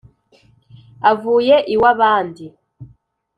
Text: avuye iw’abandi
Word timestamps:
avuye 1.11 1.55
iw’abandi 1.73 2.45